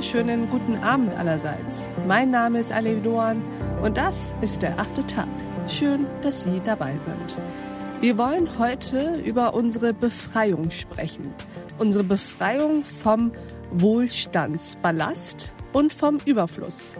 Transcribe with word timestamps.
wunderschönen 0.00 0.48
guten 0.48 0.76
Abend 0.76 1.12
allerseits. 1.12 1.90
Mein 2.08 2.30
Name 2.30 2.58
ist 2.58 2.72
Alev 2.72 3.02
Doan 3.02 3.44
und 3.82 3.98
das 3.98 4.34
ist 4.40 4.62
der 4.62 4.80
achte 4.80 5.04
Tag. 5.04 5.28
Schön, 5.66 6.06
dass 6.22 6.44
Sie 6.44 6.58
dabei 6.64 6.94
sind. 6.96 7.38
Wir 8.00 8.16
wollen 8.16 8.48
heute 8.58 9.16
über 9.16 9.52
unsere 9.52 9.92
Befreiung 9.92 10.70
sprechen. 10.70 11.34
Unsere 11.76 12.02
Befreiung 12.02 12.82
vom 12.82 13.32
Wohlstandsballast 13.72 15.52
und 15.74 15.92
vom 15.92 16.16
Überfluss. 16.24 16.96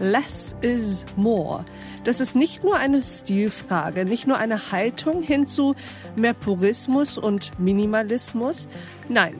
Less 0.00 0.56
is 0.62 1.04
more. 1.16 1.66
Das 2.04 2.18
ist 2.18 2.34
nicht 2.34 2.64
nur 2.64 2.76
eine 2.76 3.02
Stilfrage, 3.02 4.06
nicht 4.06 4.26
nur 4.26 4.38
eine 4.38 4.72
Haltung 4.72 5.20
hin 5.20 5.44
zu 5.44 5.74
mehr 6.18 6.32
Purismus 6.32 7.18
und 7.18 7.58
Minimalismus. 7.58 8.68
Nein, 9.10 9.34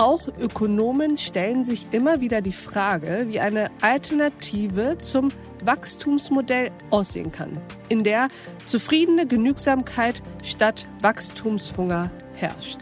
auch 0.00 0.28
Ökonomen 0.40 1.18
stellen 1.18 1.62
sich 1.62 1.86
immer 1.90 2.22
wieder 2.22 2.40
die 2.40 2.52
Frage, 2.52 3.26
wie 3.28 3.38
eine 3.38 3.70
Alternative 3.82 4.96
zum 4.96 5.30
Wachstumsmodell 5.62 6.70
aussehen 6.88 7.32
kann, 7.32 7.58
in 7.90 8.02
der 8.02 8.28
zufriedene 8.64 9.26
Genügsamkeit 9.26 10.22
statt 10.42 10.88
Wachstumshunger 11.02 12.10
herrscht. 12.34 12.78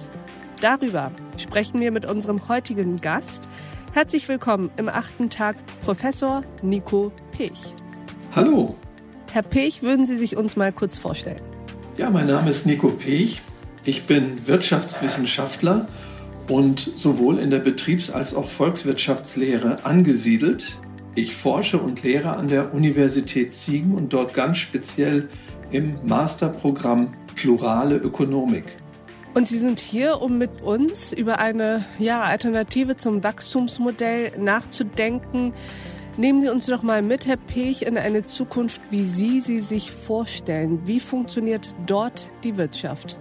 Darüber 0.61 1.11
sprechen 1.37 1.81
wir 1.81 1.91
mit 1.91 2.07
unserem 2.07 2.49
heutigen 2.49 2.99
Gast. 2.99 3.49
Herzlich 3.93 4.29
willkommen 4.29 4.71
im 4.77 4.89
achten 4.89 5.29
Tag 5.29 5.57
Professor 5.80 6.43
Nico 6.63 7.11
Pech. 7.33 7.75
Hallo. 8.37 8.77
Herr 9.33 9.43
Pech, 9.43 9.83
würden 9.83 10.07
Sie 10.07 10.19
sich 10.19 10.37
uns 10.37 10.55
mal 10.55 10.73
kurz 10.73 10.99
vorstellen? 10.99 11.43
Ja, 11.97 12.10
mein 12.10 12.29
Name 12.29 12.49
ist 12.51 12.65
Nico 12.65 12.91
Pech. 12.91 13.43
Ich 13.85 14.05
bin 14.05 14.47
Wirtschaftswissenschaftler 14.47 15.88
und 16.49 16.80
sowohl 16.80 17.38
in 17.38 17.51
der 17.51 17.59
Betriebs- 17.59 18.10
als 18.10 18.35
auch 18.35 18.49
Volkswirtschaftslehre 18.49 19.85
angesiedelt. 19.85 20.79
Ich 21.15 21.35
forsche 21.35 21.79
und 21.79 22.02
lehre 22.02 22.37
an 22.37 22.49
der 22.49 22.74
Universität 22.74 23.54
Ziegen 23.54 23.95
und 23.95 24.13
dort 24.13 24.35
ganz 24.35 24.59
speziell 24.59 25.29
im 25.71 25.99
Masterprogramm 26.07 27.09
Plurale 27.35 27.96
Ökonomik. 27.96 28.65
Und 29.35 29.46
Sie 29.46 29.59
sind 29.59 29.79
hier, 29.79 30.21
um 30.23 30.38
mit 30.38 30.63
uns 30.63 31.13
über 31.13 31.38
eine 31.38 31.85
ja, 31.99 32.23
Alternative 32.23 32.96
zum 32.96 33.23
Wachstumsmodell 33.23 34.32
nachzudenken. 34.38 35.52
Nehmen 36.16 36.41
Sie 36.41 36.49
uns 36.49 36.66
doch 36.66 36.82
mal 36.82 37.02
mit, 37.02 37.26
Herr 37.26 37.37
Pech, 37.37 37.82
in 37.82 37.96
eine 37.96 38.24
Zukunft, 38.24 38.80
wie 38.91 39.04
Sie 39.04 39.41
sie 39.41 39.60
sich 39.60 39.93
vorstellen. 39.93 40.80
Wie 40.85 40.99
funktioniert 40.99 41.69
dort 41.87 42.32
die 42.43 42.57
Wirtschaft? 42.57 43.19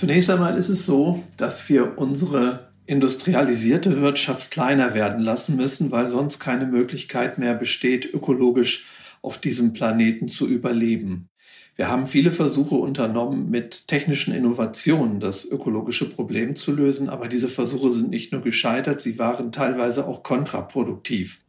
Zunächst 0.00 0.30
einmal 0.30 0.56
ist 0.56 0.70
es 0.70 0.86
so, 0.86 1.22
dass 1.36 1.68
wir 1.68 1.98
unsere 1.98 2.72
industrialisierte 2.86 4.00
Wirtschaft 4.00 4.50
kleiner 4.50 4.94
werden 4.94 5.20
lassen 5.20 5.56
müssen, 5.56 5.90
weil 5.90 6.08
sonst 6.08 6.38
keine 6.38 6.64
Möglichkeit 6.64 7.36
mehr 7.36 7.52
besteht, 7.52 8.14
ökologisch 8.14 8.86
auf 9.20 9.36
diesem 9.42 9.74
Planeten 9.74 10.28
zu 10.28 10.48
überleben. 10.48 11.28
Wir 11.76 11.88
haben 11.88 12.06
viele 12.06 12.32
Versuche 12.32 12.74
unternommen, 12.74 13.50
mit 13.50 13.88
technischen 13.88 14.34
Innovationen 14.34 15.20
das 15.20 15.44
ökologische 15.44 16.10
Problem 16.10 16.56
zu 16.56 16.72
lösen, 16.74 17.08
aber 17.08 17.28
diese 17.28 17.48
Versuche 17.48 17.90
sind 17.90 18.10
nicht 18.10 18.32
nur 18.32 18.42
gescheitert, 18.42 19.00
sie 19.00 19.18
waren 19.18 19.52
teilweise 19.52 20.06
auch 20.06 20.22
kontraproduktiv. 20.22 21.40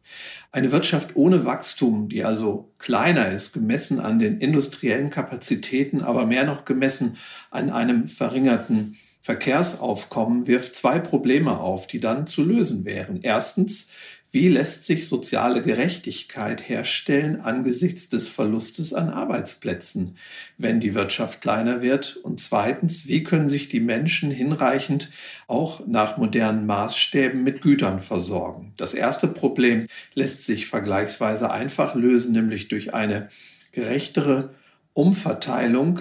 Eine 0.52 0.71
Wirtschaft 0.71 1.15
ohne 1.15 1.45
Wachstum, 1.45 2.10
die 2.10 2.23
also 2.23 2.71
kleiner 2.77 3.30
ist, 3.31 3.54
gemessen 3.54 3.99
an 3.99 4.20
den 4.20 4.37
industriellen 4.39 5.10
Kapazitäten, 5.10 6.02
aber 6.02 6.26
mehr 6.26 6.45
noch 6.45 6.65
gemessen 6.65 7.17
an 7.49 7.70
einem 7.70 8.10
verringerten 8.10 8.98
Verkehrsaufkommen, 9.21 10.48
wirft 10.48 10.76
zwei 10.76 10.99
Probleme 10.99 11.60
auf, 11.60 11.87
die 11.87 11.99
dann 11.99 12.27
zu 12.27 12.43
lösen 12.43 12.86
wären. 12.86 13.20
Erstens, 13.21 13.92
wie 14.33 14.47
lässt 14.47 14.86
sich 14.86 15.09
soziale 15.09 15.61
Gerechtigkeit 15.61 16.69
herstellen 16.69 17.42
angesichts 17.42 18.08
des 18.08 18.30
Verlustes 18.30 18.93
an 18.93 19.09
Arbeitsplätzen, 19.09 20.15
wenn 20.58 20.80
die 20.80 20.95
Wirtschaft 20.95 21.42
kleiner 21.42 21.81
wird? 21.81 22.15
Und 22.15 22.39
zweitens, 22.39 23.08
wie 23.08 23.23
können 23.23 23.49
sich 23.49 23.67
die 23.67 23.81
Menschen 23.81 24.31
hinreichend 24.31 25.11
auch 25.47 25.86
nach 25.86 26.15
modernen 26.15 26.65
Maßstäben 26.65 27.43
mit 27.43 27.61
Gütern 27.61 27.99
versorgen? 27.99 28.73
Das 28.77 28.93
erste 28.93 29.27
Problem 29.27 29.87
lässt 30.14 30.45
sich 30.45 30.67
vergleichsweise 30.67 31.52
einfach 31.52 31.93
lösen, 31.95 32.31
nämlich 32.31 32.69
durch 32.69 32.93
eine 32.93 33.27
gerechtere 33.73 34.53
Umverteilung 34.93 35.99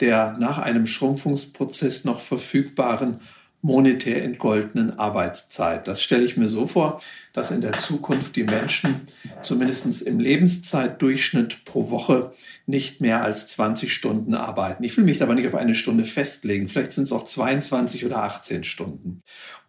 der 0.00 0.36
nach 0.38 0.58
einem 0.58 0.86
Schrumpfungsprozess 0.86 2.04
noch 2.04 2.20
verfügbaren 2.20 3.20
monetär 3.64 4.22
entgoldenen 4.22 4.98
Arbeitszeit. 4.98 5.88
Das 5.88 6.02
stelle 6.02 6.22
ich 6.24 6.36
mir 6.36 6.48
so 6.48 6.66
vor, 6.66 7.00
dass 7.32 7.50
in 7.50 7.62
der 7.62 7.72
Zukunft 7.72 8.36
die 8.36 8.44
Menschen 8.44 9.00
zumindest 9.40 10.02
im 10.02 10.20
Lebenszeitdurchschnitt 10.20 11.64
pro 11.64 11.88
Woche 11.88 12.32
nicht 12.66 13.00
mehr 13.00 13.22
als 13.22 13.48
20 13.48 13.90
Stunden 13.90 14.34
arbeiten. 14.34 14.84
Ich 14.84 14.94
will 14.98 15.04
mich 15.04 15.22
aber 15.22 15.34
nicht 15.34 15.48
auf 15.48 15.54
eine 15.54 15.74
Stunde 15.74 16.04
festlegen. 16.04 16.68
Vielleicht 16.68 16.92
sind 16.92 17.04
es 17.04 17.12
auch 17.12 17.24
22 17.24 18.04
oder 18.04 18.24
18 18.24 18.64
Stunden. 18.64 19.20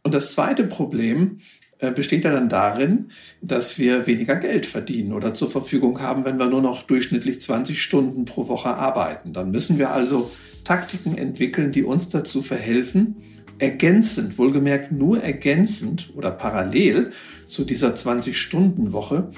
Und 0.03 0.13
das 0.13 0.33
zweite 0.33 0.65
Problem 0.65 1.39
äh, 1.79 1.89
besteht 1.89 2.25
ja 2.25 2.33
dann 2.33 2.49
darin, 2.49 3.11
dass 3.41 3.79
wir 3.79 4.07
weniger 4.07 4.35
Geld 4.35 4.65
verdienen 4.65 5.13
oder 5.13 5.33
zur 5.33 5.49
Verfügung 5.49 6.01
haben, 6.01 6.25
wenn 6.25 6.37
wir 6.37 6.47
nur 6.47 6.61
noch 6.61 6.83
durchschnittlich 6.83 7.41
20 7.41 7.81
Stunden 7.81 8.25
pro 8.25 8.49
Woche 8.49 8.71
arbeiten. 8.71 9.31
Dann 9.31 9.51
müssen 9.51 9.79
wir 9.79 9.91
also 9.91 10.29
Taktiken 10.65 11.17
entwickeln, 11.17 11.71
die 11.71 11.83
uns 11.83 12.09
dazu 12.09 12.41
verhelfen, 12.41 13.15
ergänzend, 13.59 14.37
wohlgemerkt 14.37 14.91
nur 14.91 15.21
ergänzend 15.21 16.11
oder 16.15 16.31
parallel 16.31 17.11
zu 17.47 17.63
dieser 17.63 17.93
20-Stunden-Woche 17.95 19.29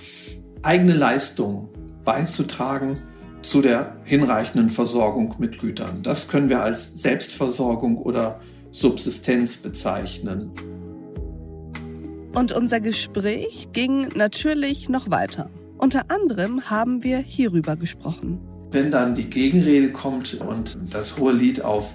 eigene 0.62 0.94
Leistungen 0.94 1.70
beizutragen 2.04 2.98
zu 3.42 3.62
der 3.62 3.96
hinreichenden 4.04 4.70
Versorgung 4.70 5.36
mit 5.40 5.60
Gütern. 5.60 6.02
Das 6.04 6.28
können 6.28 6.50
wir 6.50 6.62
als 6.62 7.02
Selbstversorgung 7.02 7.98
oder 7.98 8.42
Subsistenz 8.72 9.58
bezeichnen. 9.58 10.52
Und 12.34 12.52
unser 12.52 12.80
Gespräch 12.80 13.68
ging 13.74 14.10
natürlich 14.16 14.90
noch 14.90 15.10
weiter. 15.10 15.50
Unter 15.78 16.10
anderem 16.10 16.70
haben 16.70 17.04
wir 17.04 17.20
hierüber 17.20 17.76
gesprochen. 17.76 18.40
Wenn 18.72 18.92
dann 18.92 19.16
die 19.16 19.30
Gegenrede 19.30 19.92
kommt 19.92 20.36
und 20.42 20.78
das 20.92 21.18
hohe 21.18 21.32
Lied 21.32 21.62
auf 21.62 21.94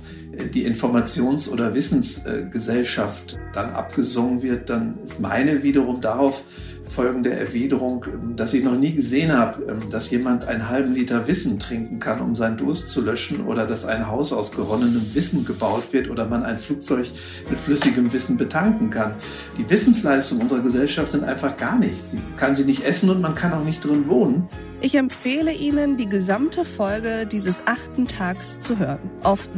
die 0.54 0.66
Informations- 0.66 1.50
oder 1.50 1.75
Wissensgesellschaft 1.75 3.38
dann 3.53 3.70
abgesungen 3.70 4.43
wird, 4.43 4.70
dann 4.70 4.98
ist 5.03 5.20
meine 5.20 5.62
wiederum 5.62 6.00
darauf 6.00 6.44
folgende 6.93 7.31
Erwiderung, 7.31 8.04
dass 8.37 8.53
ich 8.54 8.62
noch 8.62 8.76
nie 8.76 8.92
gesehen 8.92 9.32
habe, 9.32 9.78
dass 9.91 10.10
jemand 10.10 10.47
einen 10.47 10.69
halben 10.69 10.94
Liter 10.94 11.26
Wissen 11.26 11.59
trinken 11.59 11.98
kann, 11.98 12.21
um 12.21 12.34
seinen 12.34 12.56
Durst 12.56 12.88
zu 12.88 13.00
löschen 13.00 13.47
oder 13.47 13.66
dass 13.66 13.84
ein 13.84 14.09
Haus 14.09 14.32
aus 14.32 14.53
geronnenem 14.53 15.03
Wissen 15.15 15.44
gebaut 15.44 15.92
wird 15.92 16.10
oder 16.10 16.26
man 16.26 16.42
ein 16.42 16.59
Flugzeug 16.59 17.06
mit 17.48 17.59
flüssigem 17.59 18.12
Wissen 18.12 18.37
betanken 18.37 18.91
kann. 18.91 19.15
Die 19.56 19.69
Wissensleistung 19.69 20.41
unserer 20.41 20.60
Gesellschaft 20.60 21.12
sind 21.12 21.25
einfach 21.25 21.56
gar 21.56 21.78
nichts. 21.78 22.12
Man 22.12 22.37
kann 22.37 22.54
sie 22.54 22.65
nicht 22.65 22.84
essen 22.84 23.10
und 23.10 23.21
man 23.21 23.34
kann 23.34 23.53
auch 23.53 23.65
nicht 23.65 23.84
drin 23.84 24.09
wohnen. 24.09 24.48
Ich 24.84 24.97
empfehle 24.97 25.53
Ihnen, 25.53 25.97
die 25.97 26.09
gesamte 26.09 26.65
Folge 26.65 27.25
dieses 27.31 27.62
achten 27.66 28.09
Tags 28.09 28.59
zu 28.59 28.81
hören 28.81 28.98
auf 29.22 29.48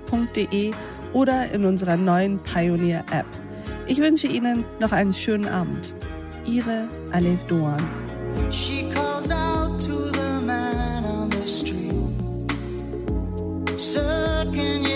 thepioneer.de 0.00 0.72
oder 1.12 1.50
in 1.52 1.64
unserer 1.64 1.96
neuen 1.96 2.38
Pioneer 2.42 3.04
App. 3.12 3.26
Ich 3.86 3.98
wünsche 3.98 4.26
Ihnen 4.26 4.64
noch 4.80 4.92
einen 4.92 5.12
schönen 5.12 5.46
Abend. 5.46 5.94
Ihre 6.46 6.88
Alef 7.12 7.42
Doan. 7.44 7.82
She 8.50 8.90
calls 8.92 9.30
out 9.30 9.78
to 9.80 10.10
the 10.12 10.44
man 10.44 11.04
on 11.04 11.30
the 11.30 11.48
street. 11.48 11.84
Sir, 13.78 14.46
can 14.52 14.84
you 14.84 14.93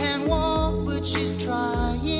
Can't 0.00 0.26
walk, 0.28 0.76
but 0.86 1.04
she's 1.04 1.32
trying. 1.44 2.19